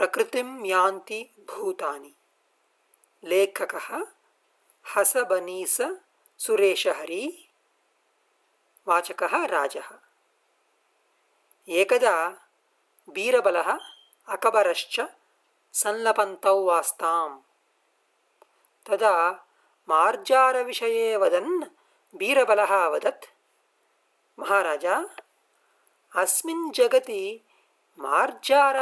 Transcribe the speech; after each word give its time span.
प्रकृति 0.00 0.62
यान्ति 0.64 1.30
भूता 1.50 1.98
लेखक 3.24 3.74
हसबनीस 4.96 5.78
सुरेशहरि, 6.38 7.48
वाचकः 8.88 9.46
राजः। 9.46 9.98
एकदा 11.68 12.28
बीरबलः 13.10 13.78
अकबरश्च 14.28 15.00
संलपन्तौ 15.72 16.64
वास्ताम्। 16.64 17.40
तदा 18.86 19.30
मार्जारविषये 19.88 21.16
वदन् 21.16 21.64
बीरबलः 22.16 22.86
अवदत्, 22.86 23.24
महाराज, 24.38 24.86
अस्मिन् 26.16 26.72
मजार 28.00 28.76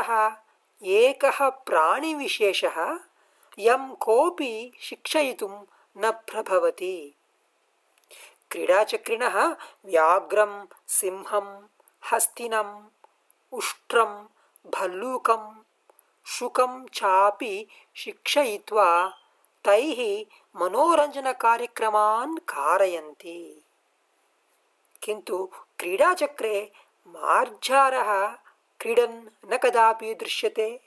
एकः 0.83 1.49
प्राणिविशेषः 1.49 2.99
यं 3.59 3.95
कोऽपि 3.95 4.73
शिक्षयितुं 4.81 5.65
न 5.97 6.11
प्रभवति। 6.11 7.15
क्रीडाचक्रिणः 8.51 9.57
व्याघ्रं 9.85 10.67
सिंहं 10.89 11.67
हस्तिनम् 12.13 12.87
उष्ट्रं 13.53 14.27
भल्लूकं 14.67 15.63
शुकं 16.27 16.87
चापि 16.87 17.67
शिक्षयित्वा 17.97 19.09
तैः 19.65 20.25
मनोरञ्जनकार्यक्रमान् 20.61 22.39
कारयन्ति। 22.39 23.65
किन्तु 25.03 25.51
क्रीडाचक्रे 25.79 26.73
मार्जारः 27.07 28.39
क्रीडन् 28.81 29.53
न 29.53 29.57
कदापि 29.57 30.15
दृश्यते। 30.15 30.81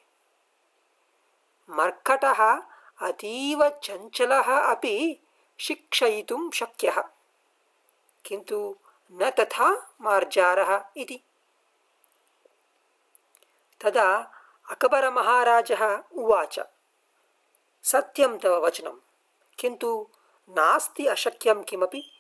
मर्कटः 1.70 2.62
अतीव 3.08 3.70
चञ्चलः 3.70 4.60
अपि 4.60 5.24
शिक्षयितुं 5.60 6.52
शक्यः। 6.52 7.04
किन्तु 8.26 8.76
न 9.12 9.30
तथा 9.30 9.96
मार्जारः 10.02 10.86
इति। 10.98 11.24
तदा 13.82 14.32
अकबरमहाराजः 14.70 16.04
उवाच, 16.12 16.60
सत्यं 17.84 18.38
तव 18.38 18.66
वचनं, 18.66 19.00
किन्तु 19.60 20.08
नास्ति 20.50 21.08
अशक्यं 21.08 21.64
किमपि? 21.64 22.12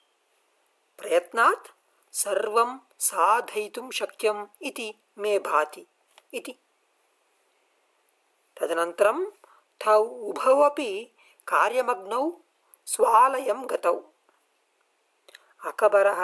प्रयत्नात् 0.98 1.68
सर्वं 2.16 2.80
साधयितुं 3.02 3.92
शक्यम् 3.92 4.46
इति 4.62 4.94
मे 5.18 5.40
भाति 5.40 5.86
इति। 6.34 6.56
तदनन्तरं 8.58 9.26
तौ 9.84 10.04
उभौ 10.04 10.62
अपि 10.62 10.90
कार्यमग्नौ 11.48 12.32
स्वालयं 12.86 13.64
गतौ। 13.70 13.96
अकबरः 15.66 16.22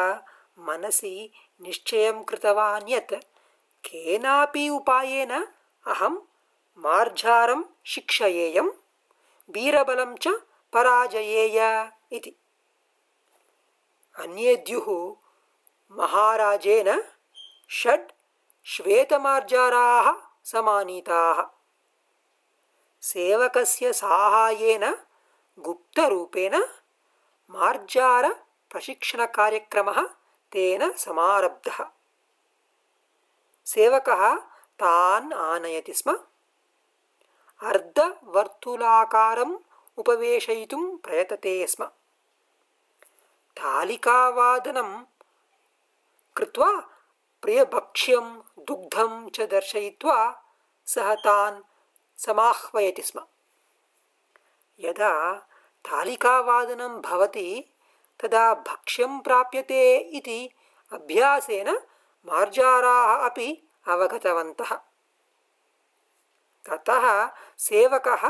मनसि 0.60 1.32
निश्चयं 1.62 2.24
कृतवान् 2.24 2.90
यत् 2.90 3.14
केनापि 3.86 4.70
उपायेन 4.70 5.32
अहं 5.86 6.16
मार्जारं 6.78 7.64
शिक्षयेयं 7.86 8.70
बीरबलं 9.50 10.16
च 10.16 10.28
पराजयेय 10.74 11.60
इति। 12.12 12.36
अन्येद्युः 14.20 15.16
महाराजेन 15.92 17.04
षड् 17.72 18.12
श्वेतमार्जाराः 18.66 20.14
समानीताः। 20.44 21.44
सेवकस्य 23.02 23.94
साहाय्येन 23.94 24.98
गुप्तरूपेण 25.60 26.66
मार्जारप्रशिक्षणकार्यक्रमः 27.50 30.10
तेन 30.52 30.92
समारब्धः। 30.92 31.86
सेवकः 33.66 34.40
तान् 34.80 35.34
आनयति 35.34 35.94
स्म। 35.94 36.20
अर्धवर्तुलाकारम् 37.64 39.58
उपवेशयितुं 39.98 40.98
प्रयतते 40.98 41.68
स्म। 41.68 41.90
तालिकावादनं 43.58 45.04
कृत्वा 46.38 46.72
प्रियभक्ष्यं 47.42 48.26
दुग्धं 48.60 49.30
च 49.30 49.42
दर्शयित्वा 49.42 50.44
सः 50.86 51.14
तान् 51.16 51.62
समाह्वयति 52.18 53.02
स्म। 53.02 53.22
यदा 54.80 55.34
तालिकावादनं 55.86 57.02
भवति 57.02 57.74
तदा 58.20 58.54
भक्ष्यं 58.54 59.20
प्राप्यते 59.20 59.98
इति 59.98 60.50
अभ्यासेन 60.94 61.70
मार्जाराः 62.26 63.26
अपि 63.30 63.68
अवगतवन्तः। 63.88 64.76
ततः 66.70 67.32
सेवकः 67.58 68.30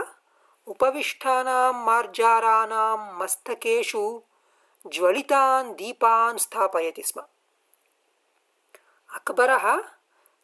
उपविष्टानां 0.68 1.74
मार्जाराणां 1.86 3.18
मस्तकेषु 3.20 4.22
ज्वलितान् 4.88 5.74
दीपान् 5.74 6.38
स्थापयति 6.38 7.04
स्म 7.04 7.22
अक्बरः 9.14 9.82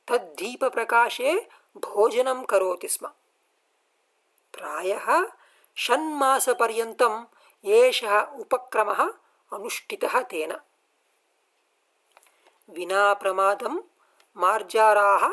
तद्दीपप्रकाशे 0.08 1.50
भोजनं 1.78 2.44
करोति 2.44 2.88
स्म। 2.88 3.08
प्रायः 4.54 5.26
षण्मासपर्यन्तम् 5.78 7.26
एषः 7.66 8.22
उपक्रमः 8.22 9.00
अनुष्ठितः 9.54 10.22
तेन। 10.22 10.58
विना 12.70 13.14
प्रमादं 13.14 13.80
मार्जाराः 14.38 15.30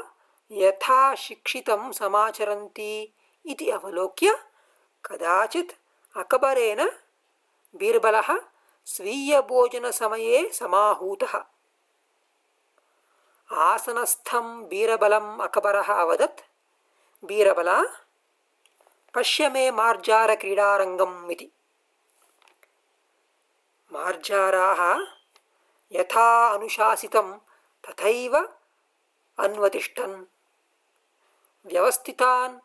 यथा 0.52 1.14
शिक्षितं 1.14 1.92
समाचरन्ति 1.92 3.14
इति 3.46 3.70
अवलोक्य 3.70 4.38
कदाचित् 5.04 5.72
अकबरेण 6.16 6.90
बीर्बलः 7.74 8.40
स्वीयभोजनसमये 8.84 10.50
समाहूतः 10.52 11.44
आसनस्थं 13.60 14.68
बीरबलम् 14.68 15.40
अकबरः 15.40 15.94
अवदत्। 15.94 16.40
बीरबल 17.24 17.88
पश्य 19.14 19.48
मे 19.48 19.70
मार्जारक्रीडारङ्गम् 19.70 21.30
इति। 21.30 21.50
मार्जाराः 23.92 25.02
यथा 25.92 26.54
अनुशासितं 26.54 27.38
तथैव 27.84 28.36
अन्वतिष्ठन्। 29.38 30.24
व्यवस्थितान् 31.66 32.58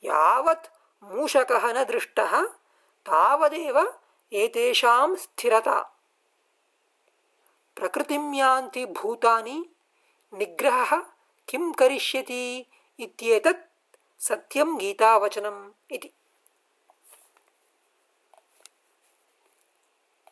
यावत् 0.04 0.66
मूषकः 1.02 1.72
न 1.72 1.84
दृष्टः, 1.84 2.46
तावदेव 3.06 4.00
एतेषां 4.32 5.16
स्थिरता। 5.16 5.93
प्रकृतिं 7.76 8.34
यान्ति 8.34 8.84
भूतानि 8.98 9.58
निग्रहः 10.38 10.96
किं 11.48 11.70
करिष्यति 11.80 12.44
इत्येतत् 13.04 13.66
सत्यं 14.26 14.76
गीतावचनम् 14.80 15.62
इति 15.94 16.10